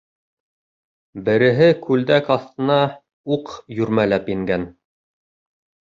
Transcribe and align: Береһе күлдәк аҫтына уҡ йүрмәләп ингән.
Береһе 1.27 1.67
күлдәк 1.85 2.33
аҫтына 2.39 2.81
уҡ 3.39 3.55
йүрмәләп 3.79 4.37
ингән. 4.39 4.71